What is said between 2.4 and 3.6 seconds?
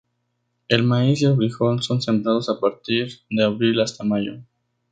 a partir de